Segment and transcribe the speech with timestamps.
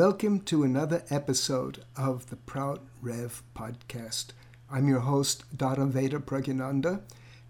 [0.00, 4.28] Welcome to another episode of the Prout Rev podcast.
[4.70, 7.02] I'm your host, Dada Vedaprajinananda,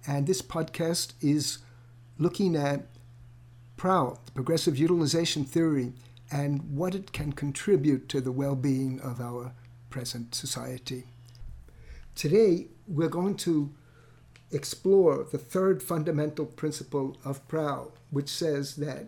[0.04, 1.58] and this podcast is
[2.18, 2.88] looking at
[3.76, 5.92] the progressive utilization theory,
[6.32, 9.52] and what it can contribute to the well being of our
[9.88, 11.04] present society.
[12.16, 13.72] Today, we're going to
[14.50, 19.06] explore the third fundamental principle of PROUT, which says that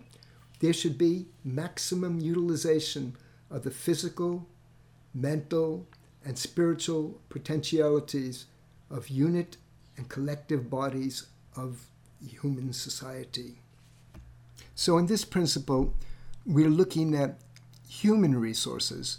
[0.61, 3.17] there should be maximum utilization
[3.53, 4.47] of the physical,
[5.15, 5.87] mental,
[6.25, 8.47] and spiritual potentialities
[8.91, 9.57] of unit
[9.97, 11.87] and collective bodies of
[12.27, 13.59] human society.
[14.75, 15.95] So, in this principle,
[16.47, 17.39] we're looking at
[17.89, 19.19] human resources,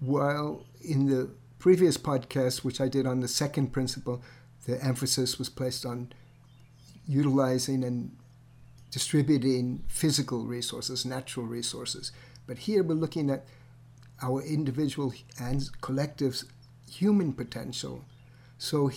[0.00, 4.22] while in the previous podcast, which I did on the second principle,
[4.66, 6.12] the emphasis was placed on
[7.06, 8.16] utilizing and
[8.90, 12.12] distributing physical resources, natural resources.
[12.46, 13.44] But here we're looking at
[14.22, 16.42] our individual and collective
[16.90, 18.04] human potential.
[18.58, 18.90] So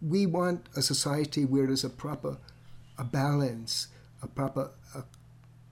[0.00, 2.38] we want a society where there's a proper
[2.98, 3.88] a balance,
[4.22, 5.04] a proper a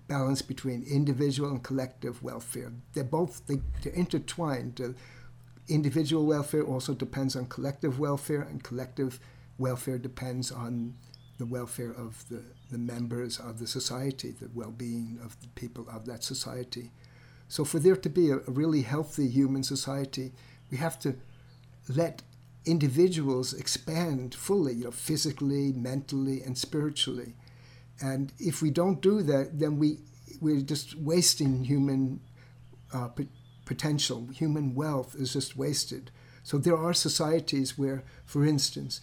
[0.06, 2.72] balance between individual and collective welfare.
[2.92, 3.56] They're both they,
[3.88, 4.94] are intertwined.
[5.68, 9.18] Individual welfare also depends on collective welfare, and collective
[9.58, 10.94] welfare depends on
[11.38, 16.06] the welfare of the, the members of the society, the well-being of the people of
[16.06, 16.92] that society.
[17.48, 20.32] So for there to be a, really healthy human society,
[20.70, 21.16] we have to
[21.88, 22.22] let
[22.64, 27.34] individuals expand fully, you know, physically, mentally, and spiritually.
[28.00, 29.98] And if we don't do that, then we
[30.40, 32.20] we're just wasting human
[32.92, 33.28] uh, p-
[33.64, 34.28] potential.
[34.34, 36.10] Human wealth is just wasted.
[36.42, 39.00] So there are societies where, for instance,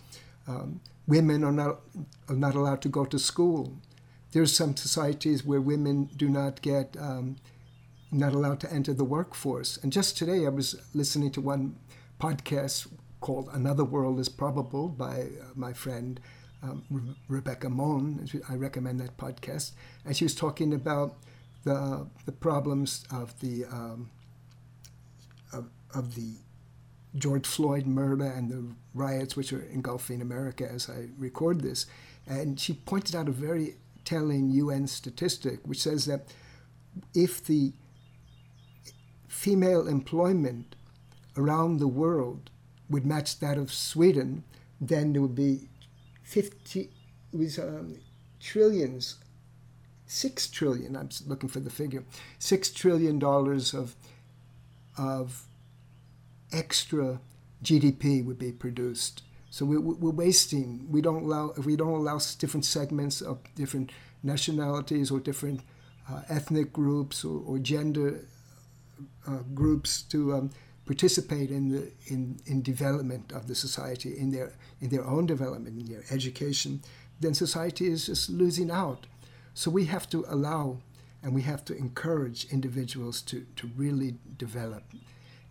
[0.47, 1.81] um, women are not
[2.29, 3.77] are not allowed to go to school.
[4.31, 7.37] There's some societies where women do not get um,
[8.13, 9.77] not allowed to enter the workforce.
[9.77, 11.75] And just today, I was listening to one
[12.19, 12.87] podcast
[13.21, 16.19] called Another World is Probable by uh, my friend
[16.61, 18.27] um, Re- Rebecca Mohn.
[18.49, 19.71] I recommend that podcast.
[20.05, 21.15] And she was talking about
[21.63, 24.09] the, the problems of the, um,
[25.51, 26.33] of, of the
[27.15, 31.85] George Floyd murder and the riots which are engulfing America as I record this.
[32.27, 33.75] And she pointed out a very
[34.05, 36.33] telling UN statistic which says that
[37.13, 37.73] if the
[39.33, 40.75] female employment
[41.35, 42.51] around the world
[42.87, 44.43] would match that of Sweden,
[44.79, 45.67] then there would be
[46.21, 46.89] 50, it
[47.33, 47.97] was um,
[48.39, 49.15] trillions,
[50.05, 52.03] six trillion, I'm looking for the figure,
[52.37, 53.95] six trillion dollars of,
[54.97, 55.43] of
[56.51, 57.19] extra
[57.63, 59.23] GDP would be produced.
[59.49, 60.87] So we, we're wasting.
[60.89, 65.61] We don't allow if we don't allow different segments of different nationalities or different
[66.09, 68.25] uh, ethnic groups or, or gender
[69.53, 70.49] groups to um,
[70.85, 75.79] participate in the in, in development of the society in their in their own development
[75.79, 76.81] in their education
[77.23, 79.07] then society is just losing out.
[79.53, 80.79] So we have to allow
[81.23, 84.83] and we have to encourage individuals to, to really develop.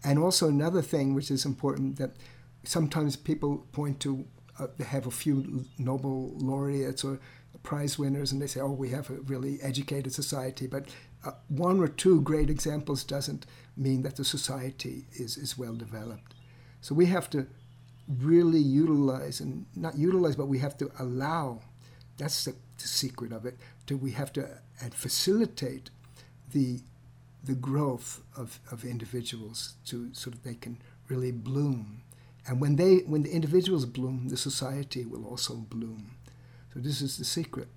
[0.05, 2.17] And also another thing which is important that
[2.65, 4.25] sometimes people point to
[4.59, 7.19] uh, they have a few Nobel laureates or
[7.63, 10.87] prize winners and they say oh we have a really educated society but
[11.25, 13.47] uh, one or two great examples doesn't
[13.77, 16.35] mean that the society is, is well developed.
[16.81, 17.47] So we have to
[18.09, 21.61] really utilize and not utilize, but we have to allow.
[22.19, 23.57] That's the, the secret of it.
[23.87, 24.49] To we have to
[24.81, 25.91] and facilitate
[26.53, 26.81] the
[27.45, 32.03] the growth of, of individuals to so that they can really bloom.
[32.47, 36.17] And when they when the individuals bloom, the society will also bloom.
[36.73, 37.69] So this is the secret.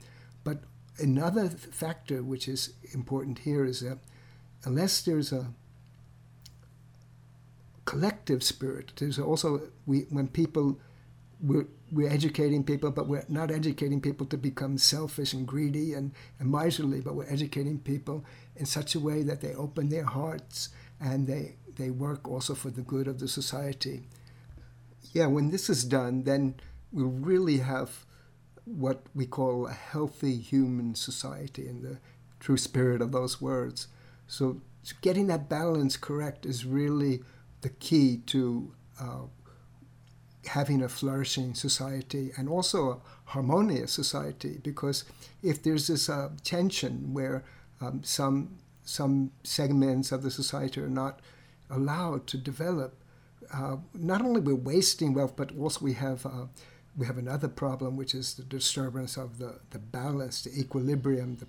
[0.43, 0.59] But
[0.97, 3.99] another factor which is important here is that
[4.63, 5.47] unless there's a
[7.85, 10.79] collective spirit, there's also we when people
[11.41, 16.11] we're, we're educating people, but we're not educating people to become selfish and greedy and,
[16.39, 18.25] and miserly, but we're educating people
[18.55, 20.69] in such a way that they open their hearts
[20.99, 24.07] and they, they work also for the good of the society.
[25.13, 26.55] Yeah, when this is done, then
[26.91, 28.05] we really have
[28.65, 31.99] what we call a healthy human society in the
[32.39, 33.87] true spirit of those words.
[34.27, 34.61] So,
[35.01, 37.23] getting that balance correct is really
[37.61, 39.23] the key to uh,
[40.47, 42.97] having a flourishing society and also a
[43.31, 44.59] harmonious society.
[44.63, 45.03] Because
[45.41, 47.43] if there's this uh, tension where
[47.81, 51.19] um, some some segments of the society are not
[51.71, 52.95] allowed to develop,
[53.51, 56.45] uh, not only we're wasting wealth, but also we have uh,
[56.97, 61.37] we have another problem, which is the disturbance of the, the balance, the equilibrium.
[61.37, 61.47] The,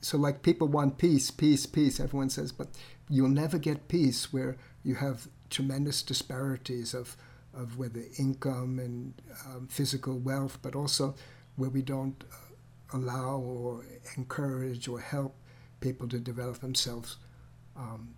[0.00, 2.00] so, like people want peace, peace, peace.
[2.00, 2.68] Everyone says, but
[3.08, 7.16] you'll never get peace where you have tremendous disparities of,
[7.54, 9.14] of whether income and
[9.46, 11.14] um, physical wealth, but also
[11.56, 13.84] where we don't uh, allow or
[14.16, 15.36] encourage or help
[15.80, 17.16] people to develop themselves
[17.76, 18.14] um,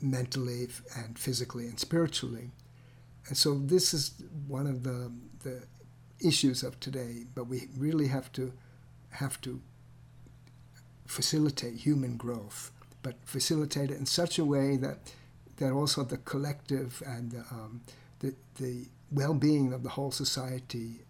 [0.00, 2.50] mentally and physically and spiritually.
[3.28, 4.14] And so this is
[4.46, 5.62] one of the, the
[6.20, 8.52] issues of today, but we really have to
[9.10, 9.60] have to
[11.06, 12.70] facilitate human growth,
[13.02, 15.12] but facilitate it in such a way that
[15.58, 17.82] that also the collective and the, um,
[18.20, 21.04] the, the well-being of the whole society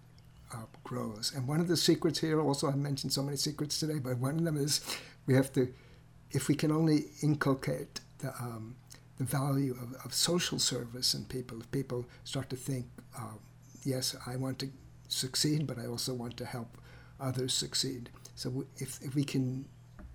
[0.53, 1.33] uh, grows.
[1.35, 4.39] And one of the secrets here, also I mentioned so many secrets today, but one
[4.39, 4.81] of them is
[5.27, 5.73] we have to,
[6.33, 8.77] if we can only inculcate the, um,
[9.23, 12.87] the value of, of social service in people, if people start to think,
[13.17, 13.37] uh,
[13.85, 14.71] yes, I want to
[15.09, 16.79] succeed, but I also want to help
[17.21, 18.11] others succeed.
[18.35, 19.67] So if, if we can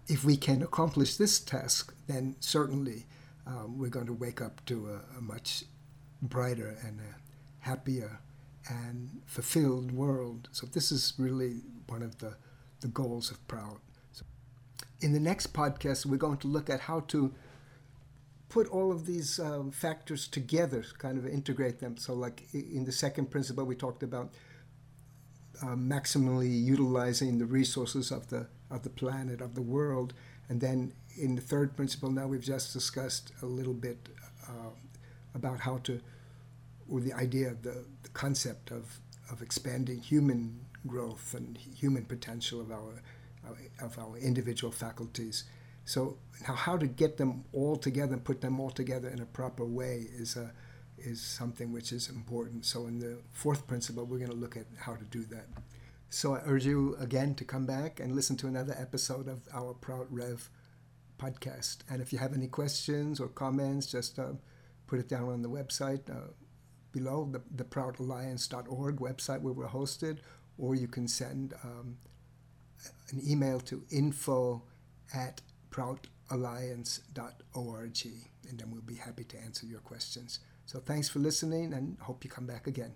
[0.10, 3.06] if we can accomplish this task, then certainly
[3.46, 5.66] um, we're going to wake up to a, a, much
[6.22, 7.02] brighter and
[7.60, 8.20] happier
[8.70, 10.48] and fulfilled world.
[10.54, 11.58] So this is really
[11.88, 12.36] one of the,
[12.80, 13.82] the goals of Prout.
[14.14, 14.24] So
[15.02, 17.34] in the next podcast, we're going to look at how to
[18.50, 21.98] put all of these um, factors together, kind of integrate them.
[21.98, 24.34] So like in the second principle, we talked about
[25.62, 30.14] uh, maximally utilizing the resources of the of the planet of the world,
[30.50, 34.10] and then in the third principle, now we've just discussed a little bit
[34.48, 34.72] uh,
[35.34, 36.02] about how to,
[36.90, 39.00] or the idea of the, the concept of
[39.32, 43.02] of expanding human growth and human potential of our
[43.82, 45.46] of our individual faculties.
[45.88, 49.26] So now, how to get them all together and put them all together in a
[49.26, 50.52] proper way is a
[50.98, 52.66] is something which is important.
[52.66, 55.46] So, in the fourth principle, we're going to look at how to do that.
[56.10, 59.74] So, I urge you again to come back and listen to another episode of our
[59.74, 60.50] Prout Rev
[61.18, 61.78] podcast.
[61.90, 64.34] And if you have any questions or comments, just uh,
[64.88, 66.32] put it down on the website uh,
[66.92, 70.18] below, the, the proutalliance.org website where we're hosted,
[70.58, 71.96] or you can send um,
[73.10, 74.64] an email to info
[75.14, 75.42] at
[75.78, 78.08] proutalliance.org,
[78.50, 80.40] and then we'll be happy to answer your questions.
[80.66, 82.94] So thanks for listening and hope you come back again.